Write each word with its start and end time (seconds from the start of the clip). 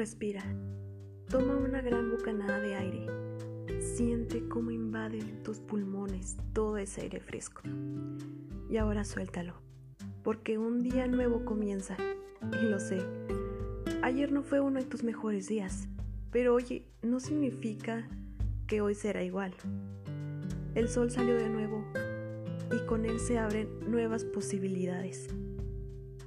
Respira. 0.00 0.42
Toma 1.28 1.54
una 1.58 1.82
gran 1.82 2.10
bocanada 2.10 2.58
de 2.58 2.74
aire. 2.74 3.06
Siente 3.82 4.48
cómo 4.48 4.70
invaden 4.70 5.42
tus 5.42 5.60
pulmones 5.60 6.38
todo 6.54 6.78
ese 6.78 7.02
aire 7.02 7.20
fresco. 7.20 7.60
Y 8.70 8.78
ahora 8.78 9.04
suéltalo, 9.04 9.52
porque 10.24 10.56
un 10.56 10.82
día 10.82 11.06
nuevo 11.06 11.44
comienza. 11.44 11.98
Y 12.62 12.64
lo 12.64 12.80
sé. 12.80 12.96
Ayer 14.00 14.32
no 14.32 14.42
fue 14.42 14.60
uno 14.60 14.80
de 14.80 14.86
tus 14.86 15.04
mejores 15.04 15.48
días, 15.48 15.86
pero 16.30 16.54
oye, 16.54 16.86
no 17.02 17.20
significa 17.20 18.08
que 18.66 18.80
hoy 18.80 18.94
será 18.94 19.22
igual. 19.22 19.52
El 20.74 20.88
sol 20.88 21.10
salió 21.10 21.34
de 21.34 21.50
nuevo 21.50 21.84
y 22.72 22.86
con 22.86 23.04
él 23.04 23.20
se 23.20 23.38
abren 23.38 23.68
nuevas 23.86 24.24
posibilidades. 24.24 25.28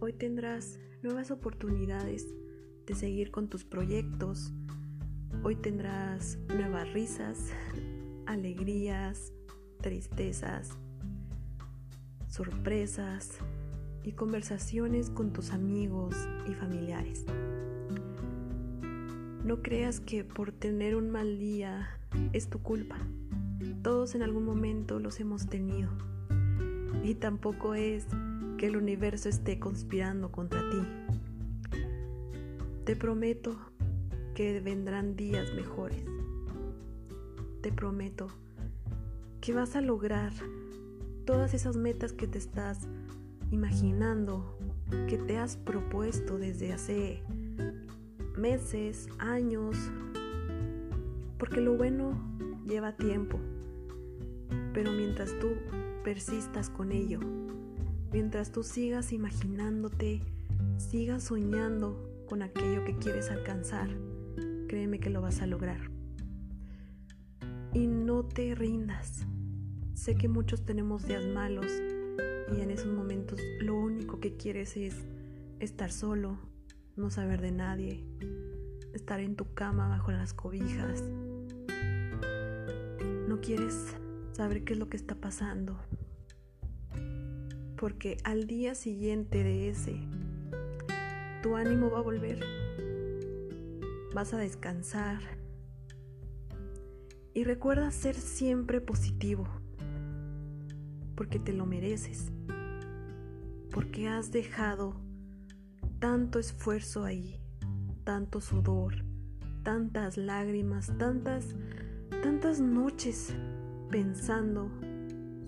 Hoy 0.00 0.12
tendrás 0.12 0.80
nuevas 1.04 1.30
oportunidades 1.30 2.34
de 2.90 2.96
seguir 2.96 3.30
con 3.30 3.46
tus 3.46 3.62
proyectos. 3.62 4.52
Hoy 5.44 5.54
tendrás 5.54 6.40
nuevas 6.48 6.92
risas, 6.92 7.52
alegrías, 8.26 9.32
tristezas, 9.80 10.70
sorpresas 12.26 13.38
y 14.02 14.10
conversaciones 14.10 15.08
con 15.08 15.32
tus 15.32 15.52
amigos 15.52 16.16
y 16.48 16.54
familiares. 16.54 17.24
No 19.44 19.62
creas 19.62 20.00
que 20.00 20.24
por 20.24 20.50
tener 20.50 20.96
un 20.96 21.10
mal 21.10 21.38
día 21.38 21.96
es 22.32 22.50
tu 22.50 22.60
culpa. 22.60 22.98
Todos 23.84 24.16
en 24.16 24.24
algún 24.24 24.44
momento 24.44 24.98
los 24.98 25.20
hemos 25.20 25.46
tenido. 25.46 25.90
Y 27.04 27.14
tampoco 27.14 27.76
es 27.76 28.08
que 28.58 28.66
el 28.66 28.76
universo 28.76 29.28
esté 29.28 29.60
conspirando 29.60 30.32
contra 30.32 30.68
ti. 30.70 31.09
Te 32.90 32.96
prometo 32.96 33.56
que 34.34 34.58
vendrán 34.58 35.14
días 35.14 35.54
mejores. 35.54 36.02
Te 37.60 37.70
prometo 37.70 38.26
que 39.40 39.54
vas 39.54 39.76
a 39.76 39.80
lograr 39.80 40.32
todas 41.24 41.54
esas 41.54 41.76
metas 41.76 42.12
que 42.12 42.26
te 42.26 42.38
estás 42.38 42.88
imaginando, 43.52 44.58
que 45.08 45.18
te 45.18 45.38
has 45.38 45.56
propuesto 45.56 46.36
desde 46.36 46.72
hace 46.72 47.22
meses, 48.36 49.06
años, 49.20 49.76
porque 51.38 51.60
lo 51.60 51.76
bueno 51.76 52.20
lleva 52.66 52.96
tiempo, 52.96 53.38
pero 54.74 54.90
mientras 54.90 55.38
tú 55.38 55.50
persistas 56.02 56.68
con 56.68 56.90
ello, 56.90 57.20
mientras 58.12 58.50
tú 58.50 58.64
sigas 58.64 59.12
imaginándote, 59.12 60.22
sigas 60.76 61.22
soñando 61.22 62.10
con 62.30 62.42
aquello 62.42 62.84
que 62.84 62.96
quieres 62.96 63.28
alcanzar, 63.32 63.90
créeme 64.68 65.00
que 65.00 65.10
lo 65.10 65.20
vas 65.20 65.42
a 65.42 65.48
lograr. 65.48 65.90
Y 67.74 67.88
no 67.88 68.22
te 68.22 68.54
rindas. 68.54 69.26
Sé 69.94 70.14
que 70.14 70.28
muchos 70.28 70.64
tenemos 70.64 71.08
días 71.08 71.26
malos 71.26 71.66
y 72.56 72.60
en 72.60 72.70
esos 72.70 72.86
momentos 72.86 73.40
lo 73.60 73.74
único 73.74 74.20
que 74.20 74.36
quieres 74.36 74.76
es 74.76 74.94
estar 75.58 75.90
solo, 75.90 76.38
no 76.94 77.10
saber 77.10 77.40
de 77.40 77.50
nadie, 77.50 78.06
estar 78.94 79.18
en 79.18 79.34
tu 79.34 79.52
cama 79.52 79.88
bajo 79.88 80.12
las 80.12 80.32
cobijas. 80.32 81.02
No 83.26 83.40
quieres 83.40 83.96
saber 84.30 84.62
qué 84.62 84.74
es 84.74 84.78
lo 84.78 84.88
que 84.88 84.96
está 84.96 85.16
pasando. 85.16 85.80
Porque 87.76 88.18
al 88.22 88.46
día 88.46 88.76
siguiente 88.76 89.42
de 89.42 89.68
ese, 89.68 90.00
tu 91.42 91.56
ánimo 91.56 91.90
va 91.90 91.98
a 91.98 92.02
volver. 92.02 92.44
Vas 94.14 94.34
a 94.34 94.38
descansar. 94.38 95.20
Y 97.32 97.44
recuerda 97.44 97.90
ser 97.90 98.14
siempre 98.14 98.80
positivo. 98.80 99.46
Porque 101.14 101.38
te 101.38 101.52
lo 101.52 101.66
mereces. 101.66 102.32
Porque 103.70 104.08
has 104.08 104.32
dejado 104.32 105.00
tanto 106.00 106.38
esfuerzo 106.38 107.04
ahí, 107.04 107.40
tanto 108.04 108.40
sudor, 108.40 109.04
tantas 109.62 110.16
lágrimas, 110.16 110.92
tantas, 110.98 111.54
tantas 112.22 112.58
noches 112.60 113.34
pensando, 113.90 114.70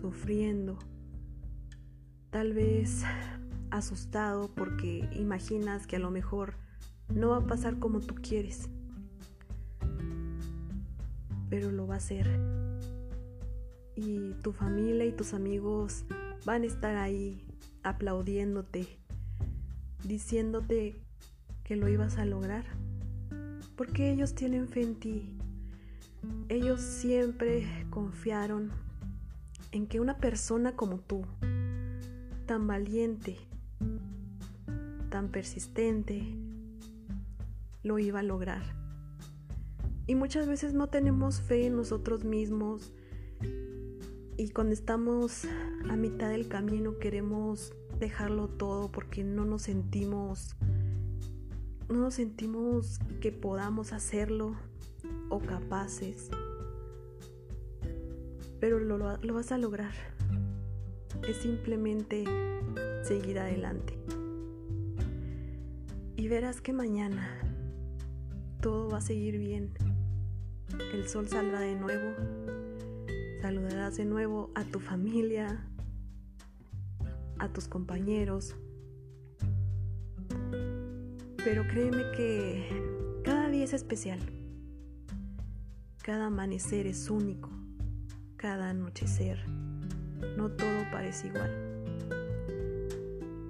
sufriendo, 0.00 0.78
tal 2.30 2.52
vez 2.52 3.04
asustado 3.70 4.48
porque 4.54 5.08
imaginas 5.12 5.86
que 5.86 5.96
a 5.96 6.00
lo 6.00 6.10
mejor 6.10 6.54
no 7.14 7.30
va 7.30 7.38
a 7.38 7.46
pasar 7.46 7.78
como 7.78 8.00
tú 8.00 8.14
quieres, 8.14 8.68
pero 11.48 11.70
lo 11.70 11.86
va 11.86 11.94
a 11.94 11.98
hacer. 11.98 12.28
Y 13.96 14.34
tu 14.42 14.52
familia 14.52 15.04
y 15.04 15.12
tus 15.12 15.34
amigos 15.34 16.04
van 16.44 16.62
a 16.62 16.66
estar 16.66 16.96
ahí 16.96 17.44
aplaudiéndote, 17.82 18.86
diciéndote 20.04 21.02
que 21.64 21.76
lo 21.76 21.88
ibas 21.88 22.16
a 22.18 22.24
lograr, 22.24 22.64
porque 23.76 24.10
ellos 24.10 24.34
tienen 24.34 24.68
fe 24.68 24.82
en 24.82 24.94
ti. 24.94 25.36
Ellos 26.48 26.80
siempre 26.80 27.66
confiaron 27.90 28.70
en 29.72 29.86
que 29.86 30.00
una 30.00 30.18
persona 30.18 30.72
como 30.72 30.98
tú, 30.98 31.24
tan 32.46 32.66
valiente, 32.66 33.36
tan 35.10 35.28
persistente, 35.28 36.22
lo 37.82 37.98
iba 37.98 38.20
a 38.20 38.22
lograr. 38.22 38.62
Y 40.06 40.14
muchas 40.14 40.48
veces 40.48 40.72
no 40.72 40.86
tenemos 40.86 41.40
fe 41.40 41.66
en 41.66 41.76
nosotros 41.76 42.24
mismos 42.24 42.92
y 44.36 44.48
cuando 44.48 44.72
estamos 44.72 45.44
a 45.90 45.96
mitad 45.96 46.30
del 46.30 46.48
camino 46.48 46.98
queremos 46.98 47.74
dejarlo 47.98 48.48
todo 48.48 48.90
porque 48.90 49.22
no 49.22 49.44
nos 49.44 49.62
sentimos 49.62 50.56
no 51.90 51.98
nos 51.98 52.14
sentimos 52.14 53.00
que 53.20 53.32
podamos 53.32 53.92
hacerlo 53.92 54.54
o 55.28 55.40
capaces. 55.40 56.30
Pero 58.60 58.78
lo, 58.78 58.96
lo 59.16 59.34
vas 59.34 59.50
a 59.50 59.58
lograr. 59.58 59.92
Es 61.26 61.38
simplemente 61.38 62.24
seguir 63.02 63.40
adelante. 63.40 63.98
Y 66.20 66.28
verás 66.28 66.60
que 66.60 66.74
mañana 66.74 67.26
todo 68.60 68.90
va 68.90 68.98
a 68.98 69.00
seguir 69.00 69.38
bien. 69.38 69.72
El 70.92 71.08
sol 71.08 71.26
saldrá 71.26 71.60
de 71.60 71.74
nuevo. 71.74 72.14
Saludarás 73.40 73.96
de 73.96 74.04
nuevo 74.04 74.50
a 74.54 74.64
tu 74.64 74.80
familia, 74.80 75.66
a 77.38 77.48
tus 77.48 77.68
compañeros. 77.68 78.54
Pero 81.42 81.66
créeme 81.66 82.02
que 82.14 82.68
cada 83.24 83.48
día 83.48 83.64
es 83.64 83.72
especial. 83.72 84.20
Cada 86.02 86.26
amanecer 86.26 86.86
es 86.86 87.08
único. 87.08 87.48
Cada 88.36 88.68
anochecer. 88.68 89.42
No 90.36 90.50
todo 90.50 90.84
parece 90.92 91.28
igual. 91.28 91.50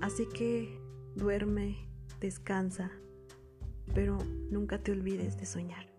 Así 0.00 0.24
que 0.32 0.78
duerme, 1.16 1.89
descansa, 2.20 2.90
pero 3.94 4.18
nunca 4.50 4.78
te 4.78 4.92
olvides 4.92 5.36
de 5.38 5.46
soñar. 5.46 5.89